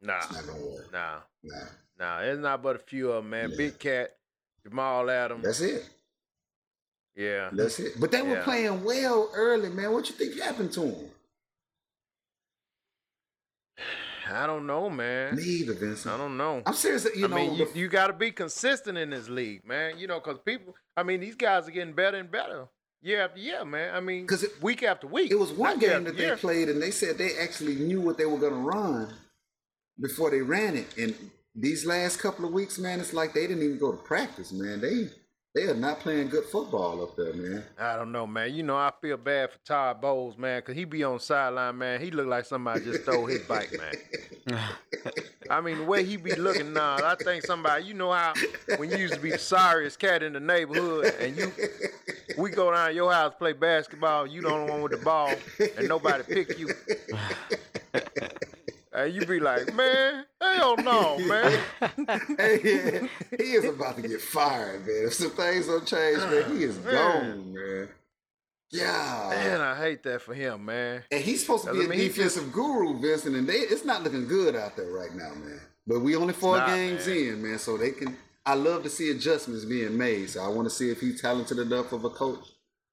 Nah, 0.00 0.18
It's 0.18 0.32
not 0.32 0.46
gonna 0.46 0.66
work. 0.66 0.92
nah, 0.92 1.20
Nah, 1.44 1.64
nah. 1.98 2.20
There's 2.20 2.40
not 2.40 2.62
but 2.62 2.76
a 2.76 2.78
few 2.80 3.12
of 3.12 3.22
them, 3.22 3.30
man. 3.30 3.50
Yeah. 3.50 3.56
Big 3.56 3.78
Cat, 3.78 4.16
Jamal 4.64 5.08
Adams. 5.08 5.44
that's 5.44 5.60
it. 5.60 5.88
yeah. 7.14 7.50
That's 7.52 7.78
it. 7.78 8.00
But 8.00 8.10
they 8.10 8.22
were 8.22 8.34
Yeah. 8.36 8.44
playing 8.44 8.82
well 8.82 9.30
early, 9.34 9.68
man. 9.68 9.92
What 9.92 10.08
you 10.08 10.16
think 10.16 10.38
happened 10.40 10.72
to 10.72 10.80
them? 10.80 11.10
I 14.30 14.46
don't 14.46 14.66
know, 14.66 14.88
man. 14.90 15.36
Me 15.36 15.42
either, 15.42 15.74
Vincent. 15.74 16.14
I 16.14 16.18
don't 16.18 16.36
know. 16.36 16.62
I'm 16.66 16.74
serious. 16.74 17.06
You 17.14 17.24
I 17.24 17.28
know, 17.28 17.36
mean, 17.36 17.54
you, 17.54 17.64
the- 17.72 17.78
you 17.78 17.88
got 17.88 18.08
to 18.08 18.12
be 18.12 18.30
consistent 18.30 18.96
in 18.98 19.10
this 19.10 19.28
league, 19.28 19.66
man. 19.66 19.98
You 19.98 20.06
know, 20.06 20.20
because 20.20 20.38
people, 20.44 20.74
I 20.96 21.02
mean, 21.02 21.20
these 21.20 21.34
guys 21.34 21.66
are 21.68 21.72
getting 21.72 21.94
better 21.94 22.18
and 22.18 22.30
better 22.30 22.68
year 23.00 23.22
after 23.22 23.40
year, 23.40 23.64
man. 23.64 23.94
I 23.94 24.00
mean, 24.00 24.26
'Cause 24.26 24.42
it- 24.44 24.62
week 24.62 24.82
after 24.82 25.06
week. 25.06 25.30
it 25.30 25.38
was 25.38 25.50
one 25.52 25.78
game 25.78 26.04
that 26.04 26.16
they 26.16 26.24
year. 26.26 26.36
played, 26.36 26.68
and 26.68 26.80
they 26.80 26.90
said 26.90 27.18
they 27.18 27.36
actually 27.38 27.74
knew 27.76 28.00
what 28.00 28.16
they 28.18 28.26
were 28.26 28.38
gonna 28.38 28.54
run 28.56 29.12
before 30.00 30.30
they 30.30 30.40
ran 30.42 30.76
it. 30.76 30.96
And 30.96 31.14
these 31.54 31.84
last 31.84 32.18
couple 32.18 32.44
of 32.44 32.52
weeks, 32.52 32.78
man, 32.78 33.00
it's 33.00 33.12
like 33.12 33.34
they 33.34 33.46
didn't 33.46 33.62
even 33.64 33.78
go 33.78 33.90
to 33.92 33.98
practice, 33.98 34.52
man. 34.52 34.80
They 34.80 35.08
They 35.54 35.64
are 35.64 35.74
not 35.74 36.00
playing 36.00 36.30
good 36.30 36.44
football 36.44 37.02
up 37.02 37.14
there, 37.14 37.34
man. 37.34 37.62
I 37.78 37.96
don't 37.96 38.10
know, 38.10 38.26
man. 38.26 38.54
You 38.54 38.62
know, 38.62 38.76
I 38.76 38.90
feel 39.02 39.18
bad 39.18 39.50
for 39.50 39.58
Todd 39.58 40.00
Bowles, 40.00 40.38
man, 40.38 40.60
because 40.60 40.74
he 40.74 40.86
be 40.86 41.04
on 41.04 41.20
sideline, 41.20 41.76
man. 41.76 42.00
He 42.00 42.10
look 42.10 42.26
like 42.26 42.46
somebody 42.46 42.84
just 42.84 43.02
stole 43.02 43.26
his 43.26 43.42
bike, 43.42 43.70
man. 43.78 44.58
I 45.50 45.60
mean, 45.60 45.78
the 45.78 45.84
way 45.84 46.04
he 46.04 46.16
be 46.16 46.34
looking 46.36 46.72
now, 46.72 46.96
I 47.04 47.16
think 47.16 47.44
somebody, 47.44 47.84
you 47.84 47.92
know 47.92 48.12
how 48.12 48.32
when 48.78 48.90
you 48.90 48.96
used 48.96 49.12
to 49.12 49.20
be 49.20 49.30
the 49.30 49.38
sorriest 49.38 49.98
cat 49.98 50.22
in 50.22 50.32
the 50.32 50.40
neighborhood 50.40 51.12
and 51.20 51.36
you 51.36 51.52
we 52.38 52.48
go 52.48 52.72
down 52.72 52.88
to 52.88 52.94
your 52.94 53.12
house 53.12 53.34
play 53.38 53.52
basketball, 53.52 54.26
you 54.26 54.40
the 54.40 54.48
only 54.48 54.70
one 54.70 54.80
with 54.80 54.92
the 54.92 55.04
ball, 55.04 55.34
and 55.76 55.86
nobody 55.86 56.22
pick 56.22 56.58
you. 56.58 56.70
And 59.02 59.14
you 59.14 59.26
be 59.26 59.40
like, 59.40 59.74
man, 59.74 60.24
hell 60.40 60.76
no, 60.76 61.18
man. 61.26 61.60
hey, 62.38 63.08
he 63.38 63.52
is 63.54 63.64
about 63.64 63.96
to 63.96 64.02
get 64.02 64.20
fired, 64.20 64.86
man. 64.86 65.04
If 65.06 65.14
some 65.14 65.30
things 65.30 65.66
don't 65.66 65.86
change, 65.86 66.18
man, 66.18 66.56
he 66.56 66.64
is 66.64 66.78
Man. 66.78 66.94
gone, 66.94 67.52
man. 67.54 67.88
Yeah. 68.70 69.26
Man, 69.30 69.60
I 69.60 69.76
hate 69.76 70.02
that 70.04 70.22
for 70.22 70.34
him, 70.34 70.64
man. 70.64 71.02
And 71.10 71.20
he's 71.22 71.42
supposed 71.42 71.64
to 71.66 71.72
be 71.72 71.80
I 71.80 71.84
a 71.84 71.88
mean, 71.88 71.98
he 71.98 72.08
defensive 72.08 72.52
guru, 72.52 72.98
Vincent, 73.00 73.36
and 73.36 73.46
they 73.46 73.54
it's 73.54 73.84
not 73.84 74.02
looking 74.02 74.26
good 74.26 74.56
out 74.56 74.76
there 74.76 74.90
right 74.90 75.14
now, 75.14 75.30
man. 75.34 75.60
But 75.86 76.00
we 76.00 76.16
only 76.16 76.32
four 76.32 76.56
not, 76.56 76.68
games 76.68 77.06
man. 77.06 77.16
in, 77.16 77.42
man, 77.42 77.58
so 77.58 77.76
they 77.76 77.90
can. 77.90 78.16
I 78.46 78.54
love 78.54 78.82
to 78.84 78.88
see 78.90 79.10
adjustments 79.10 79.64
being 79.64 79.96
made. 79.98 80.30
So 80.30 80.42
I 80.42 80.48
want 80.48 80.66
to 80.66 80.70
see 80.74 80.90
if 80.90 81.00
he's 81.00 81.20
talented 81.20 81.58
enough 81.58 81.92
of 81.92 82.04
a 82.04 82.10
coach 82.10 82.44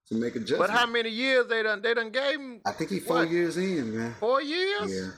to 0.08 0.14
make 0.16 0.36
adjustments. 0.36 0.70
But 0.70 0.70
how 0.70 0.86
many 0.86 1.08
years 1.10 1.46
they 1.46 1.62
done 1.62 1.80
they 1.82 1.94
done 1.94 2.10
gave 2.10 2.38
him? 2.38 2.60
I 2.66 2.72
think 2.72 2.90
he 2.90 3.00
four 3.00 3.16
What? 3.18 3.30
years 3.30 3.56
in, 3.56 3.96
man. 3.96 4.14
Four 4.20 4.42
years? 4.42 4.92
Yeah. 4.92 5.10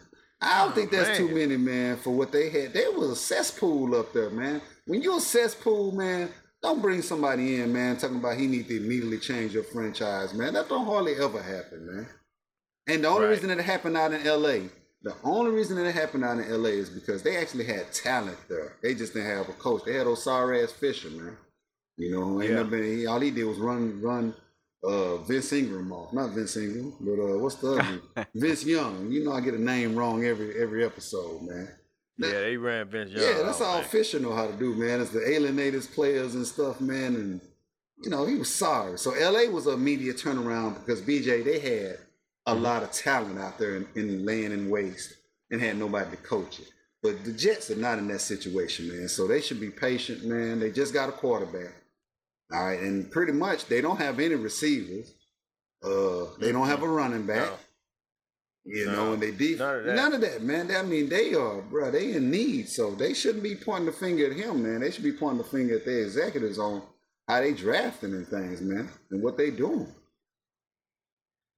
I 0.43 0.63
don't 0.65 0.73
Oh, 0.73 0.75
think 0.75 0.91
that's 0.91 1.17
too 1.17 1.29
many, 1.29 1.57
man, 1.57 1.97
for 1.99 2.11
what 2.11 2.33
they 2.33 2.51
had. 2.51 2.73
There 2.75 2.93
was 2.93 3.11
a 3.11 3.17
cesspool 3.17 3.95
up 3.95 4.13
there, 4.13 4.31
man. 4.31 4.61
When 4.87 5.03
you're 5.03 5.19
a 5.19 5.21
cesspool, 5.21 5.93
man, 5.93 6.31
don't 6.63 6.83
bring 6.83 7.03
somebody 7.03 7.61
in, 7.61 7.73
man, 7.73 7.97
talking 7.97 8.17
about 8.17 8.37
he 8.37 8.49
need 8.49 8.69
to 8.69 8.77
immediately 8.77 9.19
change 9.19 9.55
your 9.55 9.63
franchise, 9.65 10.35
man. 10.35 10.55
That 10.55 10.69
don't 10.69 10.87
hardly 10.87 11.15
ever 11.15 11.41
happen, 11.43 11.87
man. 11.87 12.09
And 12.89 13.05
the 13.05 13.09
only 13.09 13.27
Right. 13.27 13.31
reason 13.31 13.49
that 13.49 13.59
it 13.59 13.65
happened 13.65 13.97
out 13.97 14.13
in 14.13 14.27
LA, 14.27 14.69
the 15.03 15.15
only 15.23 15.53
reason 15.53 15.77
that 15.77 15.87
it 15.87 15.95
happened 15.95 16.25
out 16.25 16.39
in 16.39 16.51
LA 16.51 16.71
is 16.71 16.91
because 16.91 17.23
they 17.23 17.37
actually 17.37 17.65
had 17.65 17.93
talent 17.93 18.39
there. 18.49 18.77
They 18.83 18.95
just 18.95 19.15
didn't 19.15 19.31
have 19.31 19.49
a 19.49 19.53
coach. 19.53 19.85
They 19.85 19.95
had 19.95 20.19
sorry 20.19 20.67
Fisher, 20.67 21.11
man. 21.11 21.37
You 21.97 22.11
know, 22.19 22.41
Yeah. 22.43 22.65
been, 22.65 22.83
he, 22.83 23.07
all 23.07 23.21
he 23.21 23.31
did 23.31 23.45
was 23.45 23.59
run, 23.59 24.01
run 24.03 24.35
uh, 24.85 25.17
Vince 25.19 25.53
Ingram 25.53 25.93
off. 25.93 26.13
Not 26.13 26.31
Vince 26.31 26.57
Ingram, 26.57 26.95
but 27.01 27.13
uh, 27.13 27.39
what's 27.39 27.57
the 27.57 27.73
other? 28.17 28.27
Vince 28.35 28.65
Young. 28.65 29.11
You 29.11 29.25
know, 29.25 29.33
I 29.33 29.41
get 29.41 29.55
a 29.55 29.63
name 29.63 29.95
wrong 29.97 30.25
every 30.25 30.61
every 30.61 30.85
episode, 30.85 31.43
man. 31.43 31.69
Yeah, 32.19 32.31
they 32.41 32.57
ran 32.57 32.89
Vince 32.89 33.11
Young. 33.13 33.23
Yeah, 33.23 33.43
that's 33.45 33.61
all 33.61 33.79
man. 33.81 33.85
Fisher 33.89 34.19
know 34.21 34.35
how 34.35 34.47
to 34.47 34.53
do, 34.53 34.75
man. 34.75 35.01
It's 35.01 35.11
the 35.11 35.29
alienated 35.29 35.83
players 35.95 36.35
and 36.35 36.47
stuff, 36.47 36.81
man. 36.81 37.15
And 37.17 37.41
you 38.03 38.11
know, 38.11 38.27
he 38.27 38.35
was 38.37 38.53
sorry. 38.53 38.99
So 38.99 39.11
LA 39.13 39.51
was 39.51 39.67
a 39.67 39.77
media 39.77 40.13
turnaround 40.13 40.75
because 40.85 41.01
BJ 41.03 41.45
they 41.45 41.59
had 41.59 41.99
a 42.47 42.55
Mm-hmm. 42.55 42.63
lot 42.65 42.83
of 42.83 42.91
talent 42.91 43.39
out 43.39 43.57
there 43.57 43.77
in, 43.77 43.87
laying 43.95 44.47
in 44.47 44.49
land 44.51 44.53
and 44.53 44.69
waste 44.71 45.15
and 45.53 45.61
had 45.61 45.77
nobody 45.79 46.11
to 46.11 46.17
coach 46.17 46.59
it. 46.59 46.67
But 47.01 47.25
the 47.25 47.33
Jets 47.33 47.71
are 47.71 47.77
not 47.77 47.99
in 47.99 48.09
that 48.09 48.21
situation, 48.21 48.89
man. 48.89 49.07
So 49.09 49.29
they 49.29 49.41
should 49.41 49.61
be 49.61 49.71
patient, 49.71 50.25
man. 50.25 50.59
They 50.59 50.73
just 50.73 50.93
got 50.93 51.09
a 51.09 51.13
quarterback. 51.13 51.73
All 52.53 52.67
right, 52.67 52.81
and 52.81 53.11
pretty 53.11 53.33
much 53.33 53.67
they 53.67 53.81
don't 53.81 53.97
have 53.99 54.21
any 54.21 54.35
receivers. 54.35 55.15
Uh, 55.83 56.27
they 56.39 56.53
don't 56.53 56.69
have 56.69 56.83
a 56.83 56.89
running 56.89 57.27
back. 57.27 57.49
No. 57.49 57.57
You 58.65 58.87
No, 58.87 58.93
know, 58.93 59.13
and 59.15 59.23
they 59.23 59.33
deep 59.33 59.59
none 59.59 59.77
of 59.79 59.85
that. 59.87 59.97
none 59.97 60.13
of 60.15 60.21
that, 60.21 60.43
man. 60.43 60.71
I 60.71 60.83
mean, 60.83 61.09
they 61.09 61.35
are, 61.35 61.61
bro. 61.63 61.91
They 61.91 62.13
in 62.13 62.31
need, 62.31 62.69
so 62.69 62.93
they 62.95 63.13
shouldn't 63.15 63.43
be 63.43 63.57
pointing 63.57 63.87
the 63.87 63.93
finger 63.93 64.27
at 64.31 64.37
him, 64.37 64.63
man. 64.63 64.81
They 64.81 64.91
should 64.93 65.03
be 65.03 65.13
pointing 65.13 65.39
the 65.39 65.45
finger 65.49 65.77
at 65.77 65.85
their 65.85 66.03
executives 66.05 66.59
on 66.61 66.83
how 67.27 67.41
they 67.41 67.55
drafting 67.55 68.13
and 68.13 68.27
things, 68.29 68.61
man, 68.61 68.89
and 69.11 69.21
what 69.23 69.37
they 69.37 69.51
doing. 69.51 69.93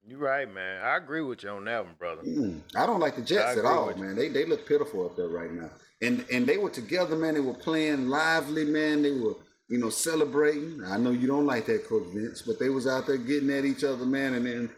You're 0.07 0.19
right, 0.19 0.53
man. 0.53 0.83
I 0.83 0.97
agree 0.97 1.23
with 1.23 1.43
you 1.43 1.51
on 1.51 1.65
that 1.65 1.85
one, 1.85 1.95
brother. 1.99 2.23
Mm, 2.23 2.61
I 2.75 2.87
don't 2.87 3.01
like 3.01 3.17
the 3.17 3.23
Jets 3.23 3.59
at 3.59 3.65
all, 3.65 3.95
man. 3.97 4.17
They 4.17 4.29
they 4.29 4.45
look 4.45 4.67
pitiful 4.67 5.05
up 5.07 5.17
there 5.17 5.29
right 5.29 5.51
now, 5.51 5.71
and 6.03 6.25
and 6.33 6.47
they 6.47 6.57
were 6.59 6.71
together, 6.71 7.17
man. 7.17 7.35
They 7.35 7.41
were 7.41 7.55
playing 7.55 8.09
lively, 8.09 8.65
man. 8.65 9.03
They 9.03 9.13
were, 9.13 9.35
you 9.69 9.79
know, 9.79 9.91
celebrating. 9.91 10.83
I 10.87 10.99
know 10.99 11.11
you 11.11 11.27
don't 11.27 11.47
like 11.47 11.67
that, 11.67 11.87
Coach 11.89 12.07
Vince, 12.13 12.43
but 12.43 12.59
they 12.59 12.69
was 12.69 12.87
out 12.87 13.07
there 13.07 13.17
getting 13.17 13.51
at 13.51 13.65
each 13.65 13.85
other, 13.85 14.05
man. 14.05 14.35
And 14.35 14.47
then 14.47 14.71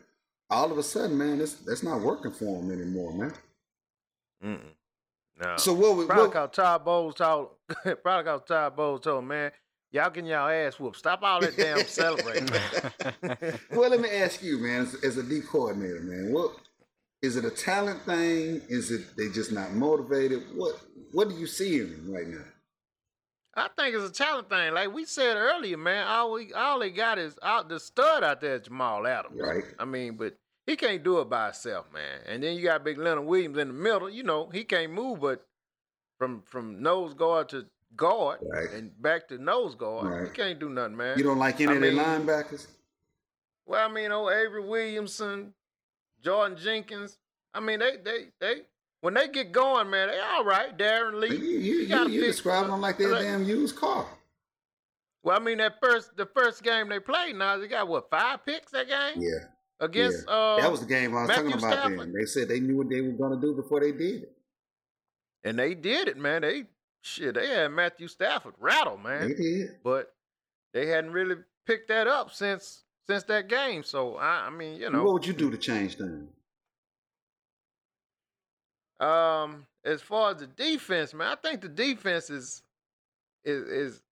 all 0.50 0.70
of 0.70 0.78
a 0.78 0.82
sudden, 0.82 1.18
man, 1.18 1.38
that's 1.38 1.54
that's 1.54 1.82
not 1.82 2.00
working 2.00 2.32
for 2.32 2.60
them 2.60 2.70
anymore, 2.70 3.12
man. 3.12 3.32
Mm-mm. 4.44 4.72
No. 5.42 5.56
So 5.56 5.72
what? 5.74 5.96
we- 5.96 6.06
probably 6.06 6.24
what 6.24 6.32
cause 6.32 6.50
Todd 6.52 6.84
Bowles 6.84 7.14
told 7.14 7.50
probably 8.02 8.24
cause 8.24 8.42
Todd 8.46 8.76
Bowles 8.76 9.00
told 9.00 9.24
man, 9.24 9.50
y'all 9.90 10.10
getting 10.10 10.30
y'all 10.30 10.48
ass 10.48 10.78
whooped. 10.78 10.96
Stop 10.98 11.22
all 11.22 11.40
that 11.40 11.56
damn 11.56 11.78
celebrating, 11.86 12.48
man. 12.50 13.58
well, 13.72 13.90
let 13.90 14.00
me 14.00 14.08
ask 14.08 14.42
you, 14.42 14.58
man, 14.58 14.82
as, 14.82 14.94
as 15.02 15.16
a 15.18 15.22
D 15.22 15.40
coordinator, 15.40 16.00
man, 16.00 16.32
what 16.32 16.52
is 17.22 17.36
it 17.36 17.44
a 17.44 17.50
talent 17.50 18.02
thing? 18.02 18.62
Is 18.68 18.90
it 18.90 19.16
they 19.16 19.28
just 19.28 19.52
not 19.52 19.72
motivated? 19.72 20.44
What 20.54 20.80
What 21.12 21.28
do 21.28 21.34
you 21.34 21.46
see 21.46 21.80
in 21.80 21.90
them 21.90 22.12
right 22.14 22.28
now? 22.28 22.44
I 23.58 23.68
think 23.76 23.94
it's 23.94 24.04
a 24.04 24.12
talent 24.12 24.50
thing. 24.50 24.74
Like 24.74 24.92
we 24.92 25.04
said 25.06 25.36
earlier, 25.36 25.78
man, 25.78 26.06
all 26.06 26.32
we 26.32 26.52
all 26.52 26.78
they 26.78 26.90
got 26.90 27.18
is 27.18 27.36
out 27.42 27.68
the 27.68 27.80
stud 27.80 28.22
out 28.22 28.40
there, 28.40 28.58
Jamal 28.58 29.06
Adams. 29.06 29.40
Right. 29.40 29.64
I 29.78 29.84
mean, 29.86 30.16
but 30.16 30.36
he 30.66 30.76
can't 30.76 31.02
do 31.02 31.20
it 31.20 31.30
by 31.30 31.46
himself, 31.46 31.86
man. 31.92 32.20
And 32.26 32.42
then 32.42 32.56
you 32.56 32.62
got 32.62 32.84
Big 32.84 32.98
Leonard 32.98 33.24
Williams 33.24 33.56
in 33.58 33.68
the 33.68 33.74
middle. 33.74 34.10
You 34.10 34.24
know, 34.24 34.50
he 34.52 34.64
can't 34.64 34.92
move, 34.92 35.20
but 35.20 35.46
from 36.18 36.42
from 36.42 36.82
nose 36.82 37.14
guard 37.14 37.48
to 37.50 37.66
guard 37.96 38.40
Right. 38.42 38.70
and 38.72 38.90
back 39.00 39.28
to 39.28 39.38
nose 39.38 39.74
guard, 39.74 40.06
he 40.12 40.20
Right. 40.24 40.34
can't 40.34 40.58
do 40.58 40.68
nothing, 40.68 40.96
man. 40.96 41.16
You 41.16 41.24
don't 41.24 41.38
like 41.38 41.58
any 41.60 41.72
I 41.72 41.74
of 41.76 41.80
their 41.80 41.92
mean- 41.92 42.02
linebackers? 42.04 42.66
Well, 43.64 43.88
I 43.88 43.92
mean, 43.92 44.12
oh 44.12 44.28
Avery 44.28 44.62
Williamson, 44.64 45.54
Jordan 46.22 46.58
Jenkins. 46.58 47.18
I 47.54 47.60
mean, 47.60 47.78
they 47.78 47.96
they 47.96 48.26
they 48.38 48.62
when 49.06 49.14
they 49.14 49.28
get 49.28 49.52
going, 49.52 49.88
man, 49.88 50.08
they 50.08 50.18
all 50.18 50.44
right. 50.44 50.76
Darron 50.76 51.20
Lee. 51.20 51.28
You 51.28 51.36
you, 51.38 51.58
you, 51.58 52.08
you 52.08 52.20
pick- 52.20 52.30
describing 52.30 52.72
them 52.72 52.80
like 52.80 52.98
they're 52.98 53.10
a 53.10 53.12
like- 53.12 53.22
damn 53.22 53.44
used 53.44 53.76
car. 53.76 54.04
Well, 55.22 55.36
I 55.36 55.40
mean, 55.40 55.58
that 55.58 55.74
first 55.80 56.16
the 56.16 56.26
first 56.26 56.62
game 56.64 56.88
they 56.88 56.98
played, 56.98 57.36
now 57.36 57.56
they 57.56 57.68
got 57.68 57.86
what 57.86 58.10
five 58.10 58.44
picks 58.44 58.72
that 58.72 58.88
game 58.88 59.22
Yeah, 59.22 59.46
against. 59.80 60.26
Uh, 60.28 60.56
that 60.60 60.70
was 60.70 60.80
the 60.80 60.86
game 60.86 61.16
I 61.16 61.20
was 61.22 61.28
Matthew 61.28 61.50
talking 61.52 61.58
about. 61.64 61.72
Stafford? 61.72 61.98
Then 62.00 62.12
they 62.12 62.24
said 62.24 62.48
they 62.48 62.58
knew 62.60 62.76
what 62.78 62.88
they 62.88 63.00
were 63.00 63.12
going 63.12 63.32
to 63.32 63.40
do 63.40 63.54
before 63.54 63.78
they 63.80 63.92
did 63.92 64.22
it. 64.24 64.32
and 65.44 65.56
they 65.58 65.74
did 65.74 66.08
it, 66.08 66.16
man. 66.16 66.42
They 66.42 66.64
shit, 67.02 67.34
they 67.34 67.46
had 67.48 67.68
Matthew 67.72 68.08
Stafford 68.08 68.54
rattle, 68.58 68.98
man. 68.98 69.28
They 69.28 69.34
did. 69.34 69.70
But 69.84 70.12
they 70.74 70.86
hadn't 70.86 71.12
really 71.12 71.36
picked 71.66 71.88
that 71.88 72.06
up 72.08 72.32
since 72.32 72.84
since 73.08 73.22
that 73.24 73.48
game. 73.48 73.82
So 73.84 74.16
I, 74.16 74.46
I 74.46 74.50
mean, 74.50 74.80
you 74.80 74.90
know, 74.90 75.02
what 75.04 75.12
would 75.14 75.26
you 75.26 75.32
do 75.32 75.50
to 75.50 75.56
change 75.56 75.96
things? 75.96 76.28
Um, 79.00 79.66
as 79.84 80.00
far 80.02 80.30
as 80.32 80.38
the 80.38 80.46
defense, 80.46 81.12
man, 81.14 81.28
I 81.28 81.34
think 81.36 81.60
the 81.60 81.68
defense 81.68 82.30
is 82.30 82.62
is 83.44 83.62
is 83.64 84.02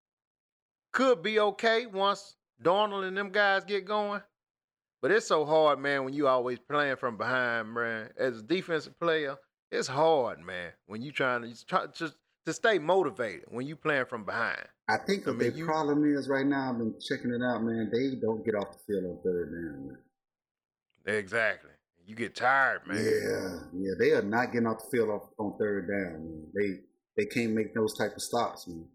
could 0.92 1.22
be 1.22 1.40
okay 1.40 1.86
once 1.86 2.36
Darnold 2.62 3.06
and 3.06 3.16
them 3.16 3.30
guys 3.30 3.64
get 3.64 3.84
going. 3.84 4.20
But 5.02 5.10
it's 5.10 5.26
so 5.26 5.44
hard, 5.44 5.78
man, 5.80 6.04
when 6.04 6.14
you 6.14 6.28
always 6.28 6.58
playing 6.58 6.96
from 6.96 7.16
behind, 7.18 7.72
man. 7.74 8.08
As 8.16 8.38
a 8.38 8.42
defensive 8.42 8.98
player, 8.98 9.36
it's 9.70 9.88
hard, 9.88 10.40
man, 10.40 10.72
when 10.86 11.02
you 11.02 11.12
trying 11.12 11.42
to 11.42 11.66
try 11.66 11.86
just 11.92 12.14
to 12.46 12.52
stay 12.52 12.78
motivated 12.78 13.44
when 13.48 13.66
you 13.66 13.74
playing 13.76 14.04
from 14.06 14.24
behind. 14.24 14.60
I 14.88 14.98
think 14.98 15.26
I 15.26 15.30
mean, 15.30 15.38
their 15.38 15.50
you- 15.50 15.64
problem 15.64 16.04
is 16.14 16.28
right 16.28 16.46
now. 16.46 16.70
I've 16.70 16.78
been 16.78 16.94
checking 17.00 17.32
it 17.32 17.42
out, 17.42 17.62
man. 17.62 17.90
They 17.92 18.16
don't 18.16 18.44
get 18.44 18.54
off 18.54 18.72
the 18.72 18.78
field 18.86 19.04
on 19.04 19.18
third 19.22 19.50
down, 19.50 19.86
man. 19.88 19.98
Exactly. 21.16 21.70
You 22.06 22.14
get 22.14 22.34
tired, 22.34 22.86
man. 22.86 22.96
Yeah, 23.02 23.58
yeah, 23.72 23.92
they 23.98 24.10
are 24.12 24.22
not 24.22 24.52
getting 24.52 24.66
off 24.66 24.78
the 24.84 24.96
field 24.96 25.08
off, 25.10 25.22
on 25.38 25.56
third 25.58 25.88
down. 25.88 26.24
Man. 26.24 26.46
They 26.54 26.80
they 27.16 27.26
can't 27.26 27.52
make 27.52 27.74
those 27.74 27.96
type 27.96 28.14
of 28.14 28.22
stops, 28.22 28.66
man. 28.68 28.86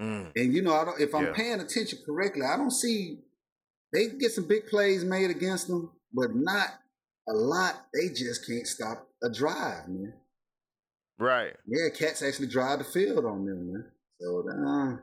Mm. 0.00 0.32
And 0.36 0.54
you 0.54 0.62
know, 0.62 0.74
I 0.74 0.84
don't, 0.86 1.00
if 1.00 1.14
I'm 1.14 1.26
Yeah. 1.26 1.32
paying 1.34 1.60
attention 1.60 1.98
correctly, 2.06 2.42
I 2.42 2.56
don't 2.56 2.70
see 2.70 3.18
they 3.92 4.08
get 4.08 4.30
some 4.32 4.46
big 4.48 4.66
plays 4.66 5.04
made 5.04 5.30
against 5.30 5.66
them, 5.68 5.90
but 6.14 6.34
not 6.34 6.68
a 7.28 7.32
lot. 7.32 7.86
They 7.92 8.08
just 8.08 8.46
can't 8.46 8.66
stop 8.66 9.06
a 9.22 9.28
drive, 9.30 9.88
man. 9.88 10.14
Right. 11.18 11.54
Yeah, 11.66 11.90
cats 11.90 12.22
actually 12.22 12.46
drive 12.46 12.78
the 12.78 12.84
field 12.84 13.26
on 13.26 13.44
them, 13.44 13.72
man. 13.72 13.84
So 14.20 14.44
uh, 14.48 14.96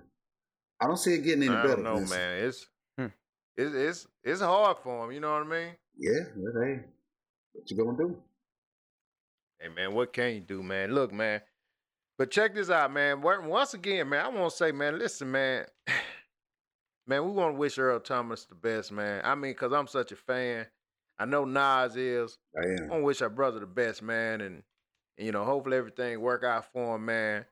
I 0.82 0.88
don't 0.88 0.98
see 0.98 1.14
it 1.14 1.22
getting 1.24 1.44
any 1.44 1.54
I 1.54 1.62
better. 1.62 1.76
don't 1.76 1.84
know, 1.84 1.96
Vincent. 1.98 2.20
man. 2.20 2.44
It's 2.46 2.66
Hmm. 2.98 3.06
it's 3.56 3.76
it's 3.76 4.08
it's 4.24 4.42
hard 4.42 4.78
for 4.84 5.02
them. 5.06 5.12
You 5.14 5.20
know 5.20 5.34
what 5.34 5.44
I 5.44 5.48
mean? 5.50 5.72
Yeah, 6.00 6.20
hey, 6.64 6.80
what 7.54 7.70
you 7.72 7.78
gonna 7.78 7.98
do? 7.98 8.18
Hey 9.60 9.70
man, 9.70 9.94
what 9.94 10.14
can 10.14 10.36
you 10.36 10.42
do, 10.42 10.62
man? 10.62 10.94
Look, 10.94 11.12
man. 11.12 11.42
But 12.18 12.32
check 12.32 12.54
this 12.56 12.70
out, 12.70 12.92
man. 12.92 13.22
Once 13.22 13.74
again, 13.74 14.10
man, 14.10 14.26
I 14.26 14.28
want 14.30 14.52
to 14.52 14.56
say, 14.58 14.72
man, 14.72 14.98
listen, 15.00 15.32
man. 15.32 15.66
Man, 17.10 17.24
we 17.24 17.32
want 17.32 17.54
to 17.54 17.58
wish 17.58 17.78
Earl 17.78 18.02
Thomas 18.02 18.44
the 18.44 18.56
best, 18.56 18.92
man. 18.92 19.22
I 19.24 19.34
mean, 19.34 19.54
cause 19.54 19.72
I'm 19.72 19.88
such 19.88 20.12
a 20.12 20.18
fan. 20.18 20.68
I 21.18 21.24
know 21.24 21.46
Nas 21.46 21.96
is. 21.96 22.38
I 22.56 22.62
I 22.62 22.84
am. 22.84 22.90
want 22.90 23.00
to 23.02 23.06
wish 23.06 23.22
our 23.22 23.30
brother 23.30 23.62
the 23.62 23.66
best, 23.66 24.02
man, 24.02 24.42
and, 24.42 24.62
and 25.18 25.26
you 25.26 25.32
know, 25.32 25.46
hopefully 25.46 25.78
everything 25.78 26.20
work 26.20 26.44
out 26.44 26.66
for 26.74 26.98
him, 26.98 27.06
man. 27.06 27.46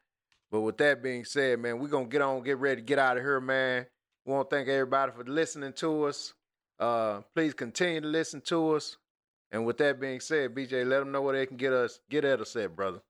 But 0.52 0.60
with 0.60 0.78
that 0.80 1.02
being 1.02 1.24
said, 1.24 1.60
man, 1.60 1.80
we 1.80 1.88
gonna 1.88 2.06
get 2.08 2.22
on, 2.22 2.44
get 2.44 2.58
ready, 2.58 2.82
get 2.82 3.00
out 3.00 3.16
of 3.16 3.24
here, 3.24 3.40
man. 3.40 3.86
We 4.25 4.34
want 4.34 4.50
to 4.50 4.56
thank 4.58 4.68
everybody 4.68 5.14
for 5.14 5.24
listening 5.24 5.72
to 5.74 6.04
us. 6.04 6.34
Uh, 6.79 7.22
please 7.34 7.53
continue 7.53 8.01
to 8.01 8.08
listen 8.08 8.41
to 8.41 8.75
us. 8.75 8.98
And 9.51 9.65
with 9.65 9.77
that 9.77 10.00
being 10.00 10.20
said, 10.20 10.53
BJ, 10.53 10.86
let 10.86 11.00
them 11.00 11.12
know 11.12 11.22
where 11.22 11.36
they 11.36 11.46
can 11.46 11.58
get 11.58 11.72
us 11.72 12.00
get 12.10 12.25
at 12.25 12.41
us 12.41 12.55
at, 12.55 12.75
brother. 12.75 13.01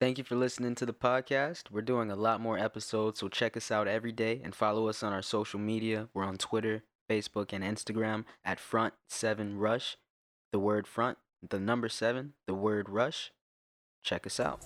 Thank 0.00 0.18
you 0.18 0.24
for 0.24 0.36
listening 0.36 0.74
to 0.76 0.86
the 0.86 0.94
podcast. 0.94 1.70
We're 1.70 1.82
doing 1.82 2.10
a 2.10 2.16
lot 2.16 2.40
more 2.40 2.58
episodes, 2.58 3.20
so 3.20 3.28
check 3.28 3.56
us 3.56 3.70
out 3.70 3.86
every 3.86 4.12
day 4.12 4.40
and 4.42 4.54
follow 4.54 4.88
us 4.88 5.02
on 5.02 5.12
our 5.12 5.20
social 5.20 5.60
media. 5.60 6.08
We're 6.14 6.24
on 6.24 6.38
Twitter, 6.38 6.84
Facebook, 7.10 7.52
and 7.52 7.62
Instagram 7.62 8.24
at 8.44 8.58
Front 8.58 8.94
Seven 9.08 9.58
Rush. 9.58 9.96
The 10.52 10.58
word 10.58 10.86
front, 10.86 11.18
the 11.48 11.60
number 11.60 11.88
seven, 11.88 12.32
the 12.46 12.54
word 12.54 12.88
rush. 12.88 13.32
Check 14.02 14.26
us 14.26 14.40
out. 14.40 14.64